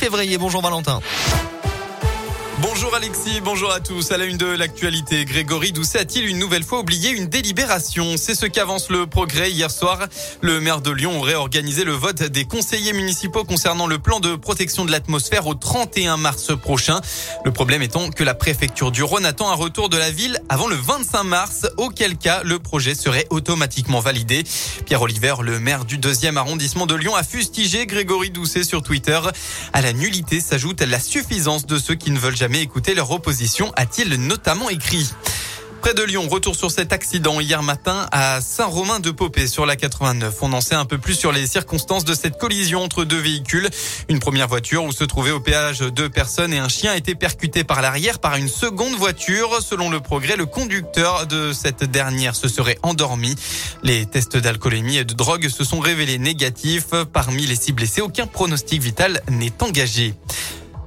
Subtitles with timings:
[0.00, 0.38] février.
[0.38, 1.00] Bonjour Valentin.
[2.62, 4.12] Bonjour Alexis, bonjour à tous.
[4.12, 8.16] À la une de l'actualité, Grégory Doucet a-t-il une nouvelle fois oublié une délibération?
[8.18, 9.98] C'est ce qu'avance le progrès hier soir.
[10.42, 14.36] Le maire de Lyon aurait organisé le vote des conseillers municipaux concernant le plan de
[14.36, 17.00] protection de l'atmosphère au 31 mars prochain.
[17.46, 20.68] Le problème étant que la préfecture du Rhône attend un retour de la ville avant
[20.68, 24.44] le 25 mars, auquel cas le projet serait automatiquement validé.
[24.84, 29.18] Pierre Oliver, le maire du deuxième arrondissement de Lyon, a fustigé Grégory Doucet sur Twitter.
[29.72, 33.72] À la nullité s'ajoute la suffisance de ceux qui ne veulent jamais écouter leur opposition,
[33.76, 35.08] a-t-il notamment écrit.
[35.80, 40.36] Près de Lyon, retour sur cet accident hier matin à Saint-Romain-de-Popé sur la 89.
[40.42, 43.66] On en sait un peu plus sur les circonstances de cette collision entre deux véhicules.
[44.10, 47.14] Une première voiture où se trouvaient au péage deux personnes et un chien a été
[47.14, 49.62] percuté par l'arrière par une seconde voiture.
[49.62, 53.34] Selon le progrès, le conducteur de cette dernière se serait endormi.
[53.82, 56.90] Les tests d'alcoolémie et de drogue se sont révélés négatifs.
[57.10, 60.14] Parmi les six blessés, aucun pronostic vital n'est engagé.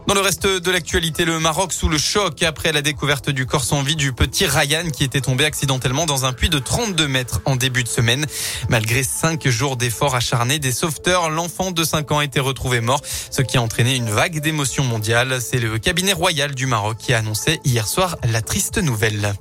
[0.06, 3.64] Dans le reste de l'actualité, le Maroc sous le choc après la découverte du corps
[3.64, 7.42] sans vie du petit Ryan qui était tombé accidentellement dans un puits de 32 mètres
[7.46, 8.26] en début de semaine.
[8.68, 13.02] Malgré cinq jours d'efforts acharnés des sauveteurs, l'enfant de 5 ans a été retrouvé mort,
[13.32, 15.40] ce qui a entraîné une vague d'émotions mondiales.
[15.42, 19.34] C'est le cabinet royal du Maroc qui a annoncé hier soir la triste nouvelle.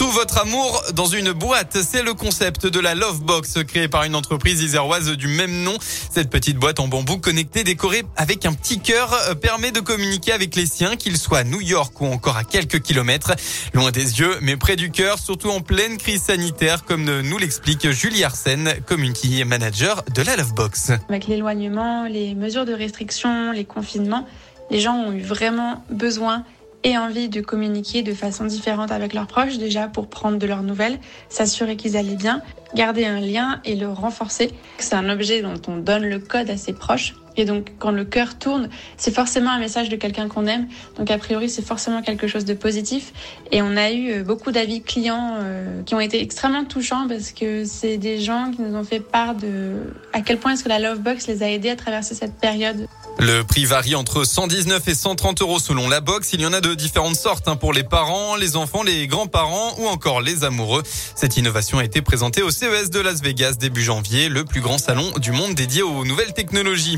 [0.00, 4.04] Tout votre amour dans une boîte, c'est le concept de la Love Box créée par
[4.04, 5.76] une entreprise iséroise du même nom.
[5.78, 10.32] Cette petite boîte en bambou connectée décorée avec un petit cœur euh, permet de communiquer
[10.32, 13.34] avec les siens, qu'ils soient à New York ou encore à quelques kilomètres,
[13.74, 17.90] loin des yeux mais près du cœur, surtout en pleine crise sanitaire comme nous l'explique
[17.90, 20.92] Julie Arsène, community manager de la Love Box.
[21.10, 24.26] Avec l'éloignement, les mesures de restriction, les confinements,
[24.70, 26.46] les gens ont eu vraiment besoin
[26.84, 30.62] et envie de communiquer de façon différente avec leurs proches, déjà pour prendre de leurs
[30.62, 32.42] nouvelles, s'assurer qu'ils allaient bien,
[32.74, 34.50] garder un lien et le renforcer.
[34.78, 37.14] C'est un objet dont on donne le code à ses proches.
[37.36, 40.66] Et donc, quand le cœur tourne, c'est forcément un message de quelqu'un qu'on aime.
[40.96, 43.12] Donc, a priori, c'est forcément quelque chose de positif.
[43.52, 47.30] Et on a eu euh, beaucoup d'avis clients euh, qui ont été extrêmement touchants parce
[47.32, 50.68] que c'est des gens qui nous ont fait part de à quel point est-ce que
[50.68, 52.86] la Lovebox les a aidés à traverser cette période.
[53.22, 56.32] Le prix varie entre 119 et 130 euros selon la box.
[56.32, 59.74] Il y en a de différentes sortes hein, pour les parents, les enfants, les grands-parents
[59.78, 60.82] ou encore les amoureux.
[61.14, 64.78] Cette innovation a été présentée au CES de Las Vegas début janvier, le plus grand
[64.78, 66.96] salon du monde dédié aux nouvelles technologies.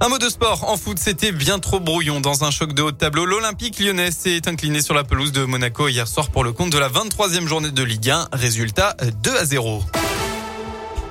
[0.00, 0.68] Un mot de sport.
[0.68, 2.20] En foot, c'était bien trop brouillon.
[2.20, 5.46] Dans un choc de haut de tableau, l'Olympique lyonnais s'est incliné sur la pelouse de
[5.46, 8.28] Monaco hier soir pour le compte de la 23e journée de Ligue 1.
[8.34, 9.82] Résultat 2 à 0.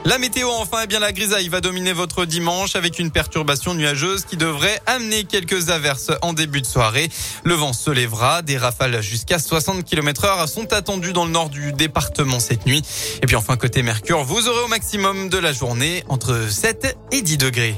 [0.06, 4.26] La météo enfin, eh bien la grisaille va dominer votre dimanche avec une perturbation nuageuse
[4.26, 7.10] qui devrait amener quelques averses en début de soirée.
[7.46, 11.50] Le vent se lèvera, des rafales jusqu'à 60 km heure sont attendues dans le nord
[11.50, 12.82] du département cette nuit.
[13.22, 17.22] Et puis enfin côté Mercure, vous aurez au maximum de la journée entre 7 et
[17.22, 17.76] 10 degrés.